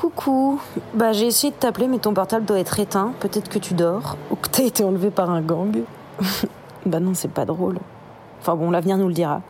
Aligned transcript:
Coucou. 0.00 0.58
Bah 0.94 1.12
j'ai 1.12 1.26
essayé 1.26 1.52
de 1.52 1.58
t'appeler 1.58 1.86
mais 1.86 1.98
ton 1.98 2.14
portable 2.14 2.46
doit 2.46 2.58
être 2.58 2.80
éteint. 2.80 3.12
Peut-être 3.20 3.50
que 3.50 3.58
tu 3.58 3.74
dors 3.74 4.16
ou 4.30 4.34
que 4.34 4.48
t'as 4.48 4.62
été 4.62 4.82
enlevé 4.82 5.10
par 5.10 5.28
un 5.28 5.42
gang. 5.42 5.76
bah 6.86 7.00
non, 7.00 7.12
c'est 7.12 7.30
pas 7.30 7.44
drôle. 7.44 7.76
Enfin 8.40 8.56
bon, 8.56 8.70
l'avenir 8.70 8.96
nous 8.96 9.08
le 9.08 9.12
dira. 9.12 9.42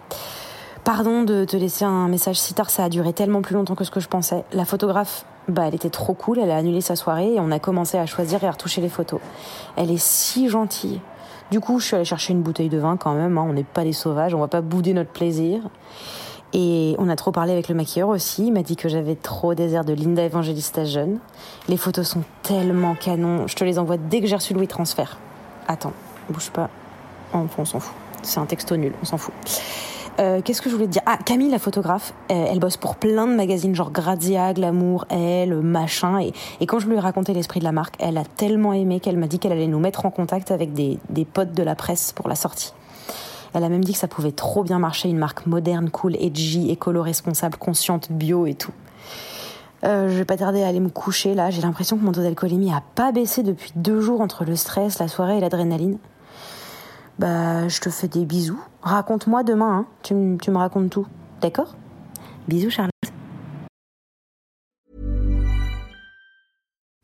Pardon 0.82 1.22
de 1.22 1.44
te 1.44 1.56
laisser 1.56 1.84
un 1.84 2.08
message 2.08 2.40
si 2.40 2.52
tard, 2.52 2.68
ça 2.68 2.82
a 2.82 2.88
duré 2.88 3.12
tellement 3.12 3.42
plus 3.42 3.54
longtemps 3.54 3.76
que 3.76 3.84
ce 3.84 3.92
que 3.92 4.00
je 4.00 4.08
pensais. 4.08 4.44
La 4.52 4.64
photographe, 4.64 5.24
bah 5.46 5.68
elle 5.68 5.76
était 5.76 5.88
trop 5.88 6.14
cool, 6.14 6.40
elle 6.40 6.50
a 6.50 6.56
annulé 6.56 6.80
sa 6.80 6.96
soirée 6.96 7.34
et 7.34 7.38
on 7.38 7.52
a 7.52 7.60
commencé 7.60 7.96
à 7.96 8.06
choisir 8.06 8.42
et 8.42 8.48
à 8.48 8.50
retoucher 8.50 8.80
les 8.80 8.88
photos. 8.88 9.20
Elle 9.76 9.92
est 9.92 10.02
si 10.02 10.48
gentille. 10.48 11.00
Du 11.52 11.60
coup, 11.60 11.78
je 11.78 11.86
suis 11.86 11.94
allée 11.94 12.04
chercher 12.04 12.32
une 12.32 12.42
bouteille 12.42 12.68
de 12.68 12.78
vin 12.78 12.96
quand 12.96 13.14
même, 13.14 13.38
hein. 13.38 13.46
on 13.48 13.52
n'est 13.52 13.62
pas 13.62 13.84
des 13.84 13.92
sauvages, 13.92 14.34
on 14.34 14.40
va 14.40 14.48
pas 14.48 14.62
bouder 14.62 14.94
notre 14.94 15.10
plaisir. 15.10 15.62
Et 16.52 16.96
on 16.98 17.08
a 17.08 17.16
trop 17.16 17.30
parlé 17.30 17.52
avec 17.52 17.68
le 17.68 17.74
maquilleur 17.74 18.08
aussi. 18.08 18.46
Il 18.46 18.52
m'a 18.52 18.62
dit 18.62 18.76
que 18.76 18.88
j'avais 18.88 19.14
trop 19.14 19.54
des 19.54 19.74
airs 19.74 19.84
de 19.84 19.92
Linda 19.92 20.22
Evangelista 20.22 20.84
jeune. 20.84 21.18
Les 21.68 21.76
photos 21.76 22.08
sont 22.08 22.22
tellement 22.42 22.94
canons. 22.94 23.46
Je 23.46 23.54
te 23.54 23.64
les 23.64 23.78
envoie 23.78 23.96
dès 23.96 24.20
que 24.20 24.26
j'ai 24.26 24.34
reçu 24.34 24.54
le 24.54 24.66
Transfert. 24.66 25.18
Attends, 25.68 25.92
bouge 26.28 26.50
pas. 26.50 26.68
Oh, 27.34 27.46
on 27.56 27.64
s'en 27.64 27.78
fout. 27.78 27.94
C'est 28.22 28.40
un 28.40 28.46
texto 28.46 28.76
nul, 28.76 28.92
on 29.00 29.04
s'en 29.04 29.16
fout. 29.16 29.32
Euh, 30.18 30.40
Qu'est-ce 30.44 30.60
que 30.60 30.68
je 30.68 30.74
voulais 30.74 30.88
te 30.88 30.92
dire? 30.92 31.02
Ah, 31.06 31.18
Camille, 31.24 31.50
la 31.50 31.58
photographe, 31.58 32.12
euh, 32.30 32.46
elle 32.50 32.58
bosse 32.58 32.76
pour 32.76 32.96
plein 32.96 33.26
de 33.26 33.34
magazines, 33.34 33.74
genre 33.74 33.90
Grazia, 33.90 34.52
Glamour, 34.52 35.06
Elle, 35.08 35.54
machin. 35.54 36.18
Et, 36.60 36.66
quand 36.66 36.80
je 36.80 36.88
lui 36.88 36.96
ai 36.96 36.98
raconté 36.98 37.32
l'esprit 37.32 37.60
de 37.60 37.64
la 37.64 37.72
marque, 37.72 37.94
elle 37.98 38.18
a 38.18 38.24
tellement 38.24 38.72
aimé 38.72 39.00
qu'elle 39.00 39.16
m'a 39.16 39.28
dit 39.28 39.38
qu'elle 39.38 39.52
allait 39.52 39.68
nous 39.68 39.78
mettre 39.78 40.04
en 40.04 40.10
contact 40.10 40.50
avec 40.50 40.72
des 40.74 41.24
potes 41.32 41.52
de 41.52 41.62
la 41.62 41.74
presse 41.74 42.12
pour 42.12 42.28
la 42.28 42.34
sortie. 42.34 42.74
Elle 43.54 43.64
a 43.64 43.68
même 43.68 43.84
dit 43.84 43.92
que 43.92 43.98
ça 43.98 44.08
pouvait 44.08 44.32
trop 44.32 44.62
bien 44.62 44.78
marcher, 44.78 45.08
une 45.08 45.18
marque 45.18 45.46
moderne, 45.46 45.90
cool, 45.90 46.16
edgy, 46.16 46.70
écolo-responsable, 46.70 47.56
consciente, 47.56 48.10
bio 48.12 48.46
et 48.46 48.54
tout. 48.54 48.72
Euh, 49.82 50.08
je 50.08 50.14
vais 50.14 50.24
pas 50.24 50.36
tarder 50.36 50.62
à 50.62 50.68
aller 50.68 50.80
me 50.80 50.90
coucher 50.90 51.34
là. 51.34 51.50
J'ai 51.50 51.62
l'impression 51.62 51.96
que 51.96 52.04
mon 52.04 52.12
taux 52.12 52.22
d'alcoolémie 52.22 52.72
a 52.72 52.82
pas 52.94 53.12
baissé 53.12 53.42
depuis 53.42 53.72
deux 53.76 54.00
jours 54.00 54.20
entre 54.20 54.44
le 54.44 54.54
stress, 54.56 54.98
la 54.98 55.08
soirée 55.08 55.38
et 55.38 55.40
l'adrénaline. 55.40 55.98
Bah, 57.18 57.68
je 57.68 57.80
te 57.80 57.90
fais 57.90 58.08
des 58.08 58.24
bisous. 58.24 58.60
Raconte-moi 58.82 59.42
demain, 59.42 59.78
hein. 59.78 59.86
tu, 60.02 60.14
me 60.14 60.56
racontes 60.56 60.90
tout. 60.90 61.06
D'accord? 61.40 61.74
Bisous, 62.48 62.70
Charlotte. 62.70 62.99